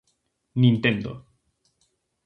[0.61, 1.11] Nintendo.